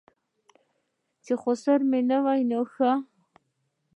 چې 1.23 1.33
خسر 1.41 1.79
مې 1.89 2.01
نه 2.09 2.17
وي 2.25 2.41
ښه. 2.73 2.91